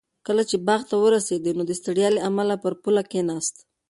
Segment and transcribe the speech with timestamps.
[0.27, 3.55] کله چې باغ ته ورسېد نو د ستړیا له امله پر پوله کېناست.